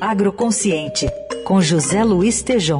[0.00, 1.08] Agroconsciente,
[1.44, 2.78] com José Luiz Tejom.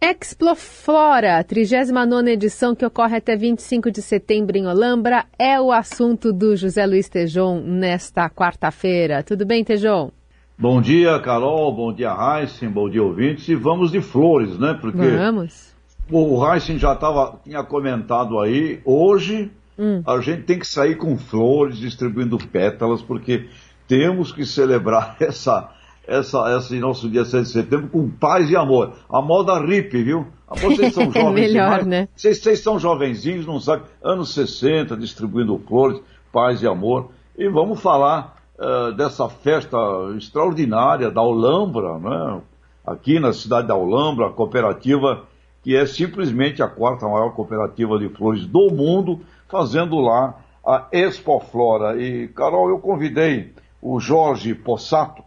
[0.00, 6.54] Exploflora, 39 edição que ocorre até 25 de setembro em Olambra, é o assunto do
[6.54, 9.24] José Luiz Tejon nesta quarta-feira.
[9.24, 10.12] Tudo bem, Tejon?
[10.56, 14.78] Bom dia, Carol, bom dia, Heisen, bom dia, ouvintes, e vamos de flores, né?
[14.80, 15.74] Porque vamos.
[16.08, 20.02] o Heisen já tava, tinha comentado aí, hoje hum.
[20.06, 23.48] a gente tem que sair com flores, distribuindo pétalas, porque
[23.86, 25.70] temos que celebrar essa
[26.06, 28.92] essa, esse nosso dia 7 de setembro com paz e amor.
[29.08, 30.26] A moda RIP, viu?
[30.48, 31.86] Vocês são jovens Melhor, demais.
[31.86, 32.08] né?
[32.14, 33.86] Vocês, vocês são jovenzinhos, não sabem?
[34.02, 37.10] Anos 60, distribuindo flores, paz e amor.
[37.36, 39.78] E vamos falar uh, dessa festa
[40.16, 42.42] extraordinária da Olambra, né?
[42.86, 45.24] aqui na cidade da Olambra, a cooperativa
[45.64, 51.40] que é simplesmente a quarta maior cooperativa de flores do mundo, fazendo lá a Expo
[51.40, 52.00] Flora.
[52.00, 55.22] E, Carol, eu convidei o Jorge Possato,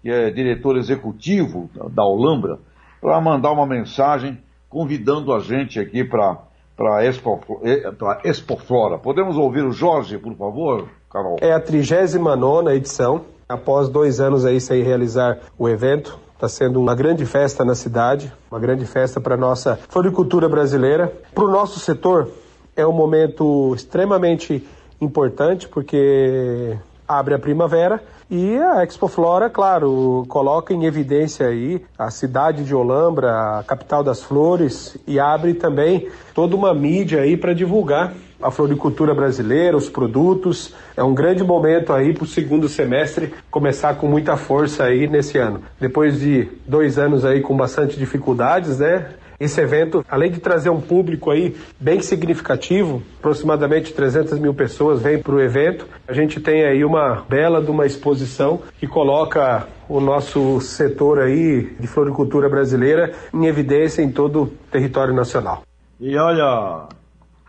[0.00, 2.58] que é diretor executivo da Olambra,
[3.00, 6.38] para mandar uma mensagem convidando a gente aqui para
[6.74, 7.84] para Expo, eh,
[8.24, 8.98] Expo Flora.
[8.98, 11.36] Podemos ouvir o Jorge, por favor, Carol?
[11.40, 16.18] É a 39 edição, após dois anos aí sem realizar o evento.
[16.42, 21.12] Está sendo uma grande festa na cidade, uma grande festa para a nossa floricultura brasileira.
[21.32, 22.32] Para o nosso setor,
[22.74, 24.66] é um momento extremamente
[25.00, 26.76] importante, porque
[27.06, 32.74] abre a primavera e a Expo Flora, claro, coloca em evidência aí a cidade de
[32.74, 38.50] Olambra, a capital das flores, e abre também toda uma mídia aí para divulgar a
[38.50, 40.74] floricultura brasileira, os produtos.
[40.96, 45.38] É um grande momento aí para o segundo semestre começar com muita força aí nesse
[45.38, 45.62] ano.
[45.80, 49.06] Depois de dois anos aí com bastante dificuldades, né?
[49.42, 55.18] Esse evento, além de trazer um público aí bem significativo, aproximadamente 300 mil pessoas vêm
[55.20, 60.00] para o evento, a gente tem aí uma bela de uma exposição que coloca o
[60.00, 65.62] nosso setor aí de floricultura brasileira em evidência em todo o território nacional.
[65.98, 66.86] E olha,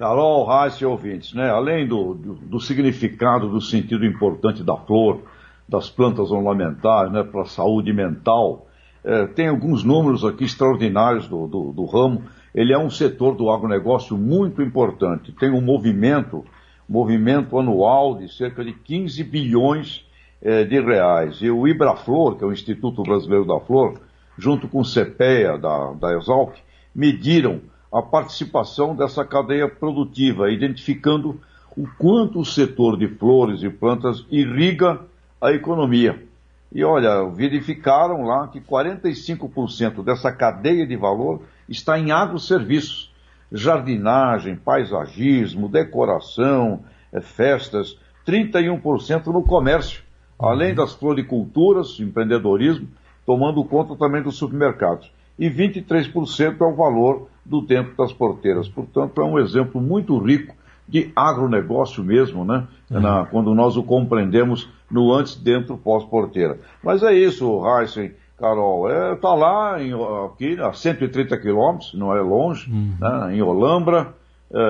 [0.03, 1.49] Carol, Reis e ouvintes, né?
[1.49, 5.21] além do, do, do, significado, do sentido importante da flor,
[5.67, 8.67] das plantas ornamentais, né, para a saúde mental,
[9.01, 12.23] é, tem alguns números aqui extraordinários do, do, do, ramo.
[12.53, 15.31] Ele é um setor do agronegócio muito importante.
[15.31, 16.43] Tem um movimento,
[16.87, 20.05] movimento anual de cerca de 15 bilhões
[20.41, 21.37] é, de reais.
[21.41, 24.01] E o Ibraflor, que é o Instituto Brasileiro da Flor,
[24.37, 26.57] junto com o CPEA da, da Exalc,
[26.93, 27.61] mediram
[27.93, 31.39] a participação dessa cadeia produtiva, identificando
[31.77, 34.99] o quanto o setor de flores e plantas irriga
[35.39, 36.23] a economia.
[36.71, 43.13] E olha, verificaram lá que 45% dessa cadeia de valor está em agroserviços,
[43.51, 47.95] jardinagem, paisagismo, decoração, é, festas,
[48.25, 50.01] 31% no comércio,
[50.39, 50.75] além uhum.
[50.77, 52.87] das floriculturas, empreendedorismo,
[53.23, 55.11] tomando conta também dos supermercados.
[55.37, 58.67] E 23% é o valor do tempo das porteiras.
[58.67, 60.55] Portanto, é um exemplo muito rico
[60.87, 62.67] de agronegócio mesmo, né?
[62.89, 62.99] Uhum.
[62.99, 66.59] Na, quando nós o compreendemos no antes, dentro, pós-porteira.
[66.83, 69.93] Mas é isso, Heisen, Carol, é, tá lá em,
[70.25, 72.93] aqui a 130 quilômetros, não é longe, uhum.
[72.99, 74.13] né, em Olambra,
[74.51, 74.61] é,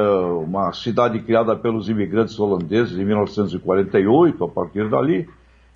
[0.46, 5.28] uma cidade criada pelos imigrantes holandeses em 1948, a partir dali,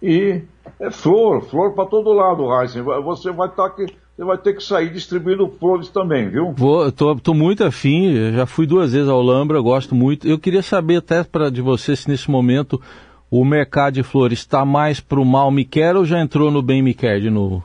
[0.02, 0.44] e
[0.80, 2.84] é flor, flor para todo lado, Heisen.
[2.84, 3.88] Você vai estar tá aqui
[4.18, 6.52] você vai ter que sair distribuindo flores também, viu?
[6.54, 10.28] Vou, tô, tô muito afim, já fui duas vezes ao Lambra, gosto muito.
[10.28, 12.82] Eu queria saber até para de você se nesse momento
[13.30, 16.64] o mercado de flores está mais para o mal me quer ou já entrou no
[16.64, 17.64] bem me quer de novo?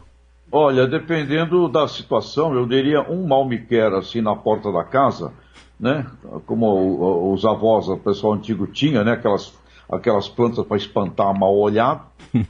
[0.50, 5.32] Olha, dependendo da situação, eu diria um mal me quer assim na porta da casa,
[5.80, 6.06] né?
[6.44, 9.12] Como os avós, o pessoal antigo tinha, né?
[9.12, 9.58] Aquelas,
[9.92, 12.00] aquelas plantas para espantar mal olhado,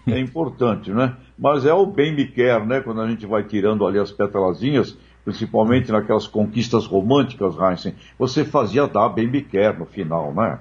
[0.07, 1.17] é importante, né?
[1.37, 2.81] Mas é o bem me quer, né?
[2.81, 8.87] Quando a gente vai tirando ali as pétalazinhas, principalmente naquelas conquistas românticas, Heinzen, você fazia
[8.87, 10.61] dar bem me quer no final, né?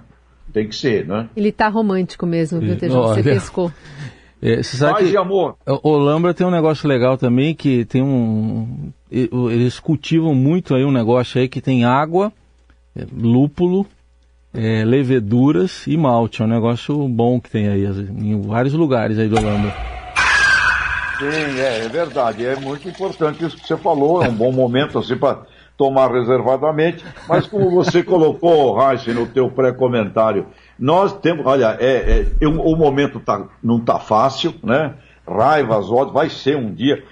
[0.51, 1.29] Tem que ser, né?
[1.35, 3.03] Ele tá romântico mesmo, viu, Tejão?
[3.03, 3.71] Você pescou.
[4.43, 5.55] É, você sabe Paz que e amor.
[5.83, 8.91] O Lambra tem um negócio legal também, que tem um...
[9.11, 12.33] Eles cultivam muito aí um negócio aí que tem água,
[12.95, 13.85] é, lúpulo,
[14.53, 16.41] é, leveduras e malte.
[16.41, 19.73] É um negócio bom que tem aí em vários lugares aí do Lambra.
[21.17, 22.45] Sim, é, é verdade.
[22.45, 24.23] É muito importante isso que você falou.
[24.23, 25.43] É um bom momento assim para
[25.77, 30.45] tomar reservadamente, mas como você colocou, Reich, no teu pré-comentário,
[30.77, 34.93] nós temos, olha, é, é, o momento tá, não está fácil, né?
[35.27, 37.03] Raivas, ódio, vai ser um dia.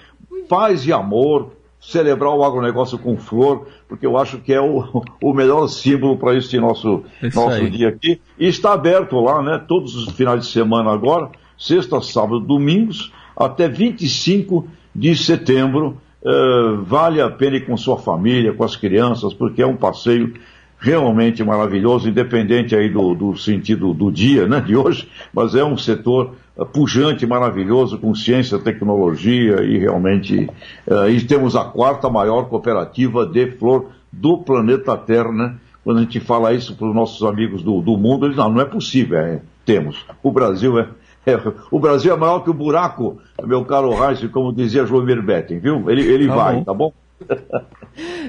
[0.47, 5.34] Paz e amor, celebrar o agronegócio com flor, porque eu acho que é o, o
[5.34, 7.04] melhor símbolo para este nosso,
[7.34, 8.20] nosso dia aqui.
[8.38, 9.64] E está aberto lá, né?
[9.68, 15.98] Todos os finais de semana agora, sexta, sábado, domingos, até 25 de setembro.
[16.22, 20.34] Uh, vale a pena ir com sua família, com as crianças, porque é um passeio
[20.80, 25.78] realmente maravilhoso, independente aí do, do sentido do dia, né, de hoje, mas é um
[25.78, 30.50] setor uh, pujante, maravilhoso, com ciência, tecnologia e realmente,
[30.88, 35.56] uh, e temos a quarta maior cooperativa de flor do planeta Terra, né?
[35.84, 38.62] Quando a gente fala isso para os nossos amigos do, do mundo, eles não, não
[38.62, 40.06] é possível, é, temos.
[40.24, 40.88] O Brasil é,
[41.25, 41.40] é,
[41.72, 45.90] o Brasil é maior que o buraco, meu caro Reis, como dizia João Betting, viu?
[45.90, 46.64] Ele, ele tá vai, bom.
[46.64, 46.94] tá bom?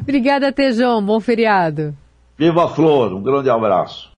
[0.01, 1.05] Obrigada, Tejão.
[1.05, 1.95] Bom feriado.
[2.41, 4.09] Viva a Flor, um grande abraço.